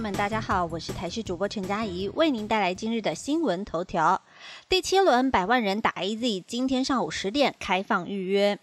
[0.00, 4.22] 友们，大家好，我是台视主播陈佳怡，为您带来今日的新闻头条。
[4.66, 8.58] 第七轮百万人打 AZ，今天上午十点开放预约。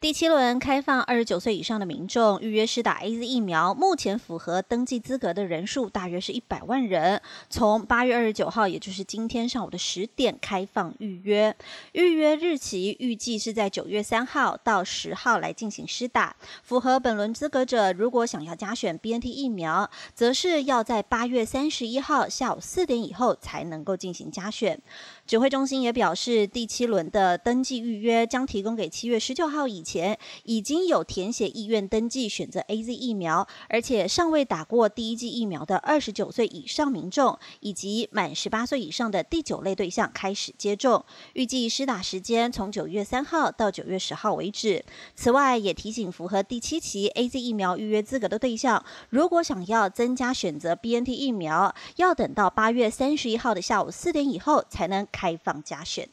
[0.00, 7.20] 第七轮开放二十九岁以上的民众预约施打 A Z 疫苗，目前符合登记资格的人数大约是一百万人。
[7.50, 11.52] 从八月二十九号，也就是今天上午的十点开放预约，
[11.94, 16.36] 预约日期预计是在九月三号到十号来进行施打。
[16.62, 24.80] 符合本轮资格者，如果想要加选 B N T 疫苗，则是要在八月三十一号下午四点以后才能够进行加选。
[25.26, 41.02] 指挥中心也表示，第七轮的登记预约将提供给七月十九号以前已经有填写意愿登记选择 A Z 疫苗，而且尚未打过第一剂疫苗的二十九岁以上民众，以及满十八岁以上的第九类对象开始接种。
[41.32, 44.84] 预计施打时间从九月三号到九月十号为止。
[45.16, 54.98] 此外，也提醒符合第七期 A Z 疫苗预约资格的对象，如果想要增加选择 B N T 疫苗，要等到八月三十一号的下午四点以后才能。
[55.10, 56.08] 开放加选，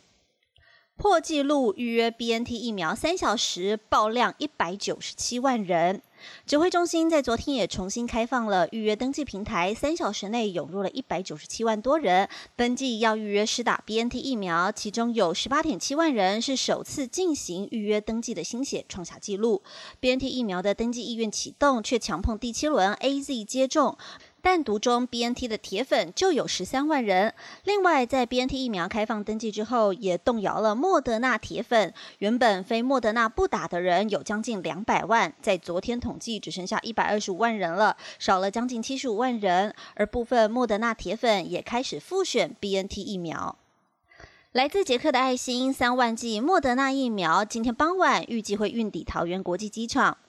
[0.98, 6.02] 破纪录预约 B N T 疫苗三小时爆量一百九十七万人。
[6.48, 19.62] 指挥中心在昨天也重新开放了预约登记平台，三小时内涌入了一百九十七万多人登记要预约施打 B N T 疫苗，其中有十八点七万人是首次进行预约登记的新血，创下纪录。
[20.00, 23.98] B N T 疫苗的登记意愿启动，却强碰第七轮 A Z 接种。
[24.46, 27.34] 单独中 B N T 的铁粉就有十三万人。
[27.64, 31.92] 另外，在 B N T 疫苗开放登记之后，也动摇了莫德纳铁粉。
[32.20, 39.74] 原本非莫德纳不打的人有将近两百万，在昨天统计只剩下一百二十五万人了，少了将近七十五万人。
[39.96, 43.58] 而部分莫德纳铁粉也开始复选 B N T 疫苗。
[44.52, 50.20] 来自捷克的爱心三万剂莫德纳疫苗，今天傍晚预计会运抵桃园国际机场。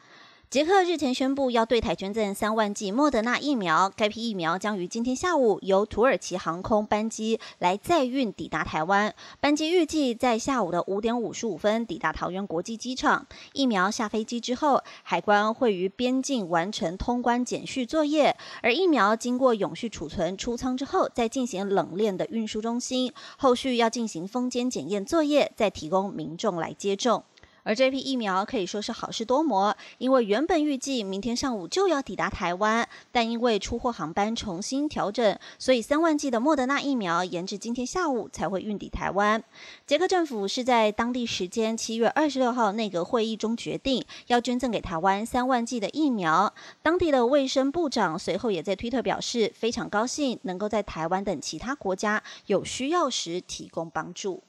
[0.48, 9.12] 捷克日前宣布要对台捐赠三万剂莫德纳疫苗，该批疫苗将于今天下午由土耳其航空班机来载运抵达台湾。
[9.40, 13.26] 班机预计在下午的五点五十五分抵达桃园国际机场。
[13.54, 27.24] 疫苗下飞机之后，海关会于边境完成通关检序作业，而疫苗经过永续储存出舱之后，再进行冷链的运输中心，后续要进行封间检验作业，再提供民众来接种。
[27.66, 39.42] 而这批疫苗可以说是好事多磨，因为原本预计明天上午就要抵达台湾，但因为出货航班重新调整，所以三万剂的莫德纳疫苗延至今天下午才会运抵台湾。
[39.84, 46.54] 捷克政府是在当地时间七月二十六号内阁会议中决定要捐赠给台湾三万剂的疫苗。
[46.82, 54.44] 当地的卫生部长随后也在推特表示，非常高兴能够在台湾等其他国家有需要时提供帮助。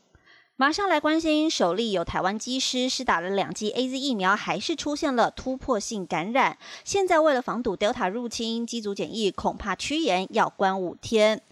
[0.59, 6.57] 马上来关心，首例有台湾机师是打了两剂 A Z 疫苗，还是出现了突破性感染。
[6.83, 11.43] 现在为了防堵 Delta 入侵，机组检疫恐怕趋严，要关五天。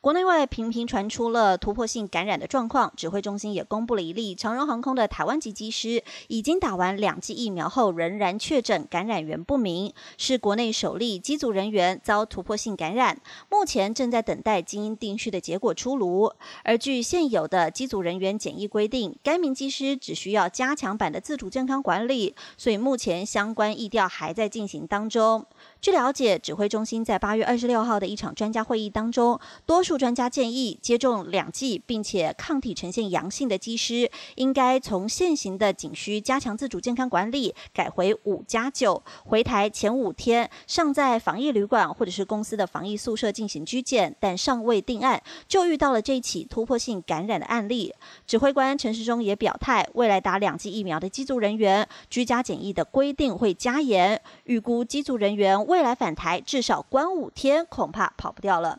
[0.00, 13.20] 国内外频频传出了突破性感染的状况，指挥中心也公布了一例长荣航空的台湾籍机师，已经打完两剂疫苗后仍然确诊感染源不明，是国内首例机组人员遭突破性感染，
[13.50, 16.32] 目前正在等待基因定序的结果出炉。
[16.62, 25.44] 而据现有的机组人员检疫规定，该名机师只需要加强版的自主健康管理，所以目前相关疫调还在进行当中。
[25.80, 47.94] 据了解，指挥中心在八月二十六号的一场专家会议当中，多数专家建议接种两剂并且抗体呈现阳性的机师，应该从现行的仅需加强自主健康管理，改回五加九，回台前五天尚在防疫旅馆或者是公司的防疫宿舍进行居检，但尚未定案，就遇到了这起突破性感染的案例。
[48.26, 55.66] 指挥官陈时中也表态，未来打两剂疫苗的机组人员居家检疫的规定会加严，预估机组人员。
[55.66, 58.78] 未来返台至少关五天，恐怕跑不掉了。